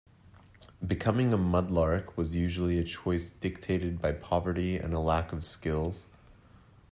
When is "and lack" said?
4.75-5.31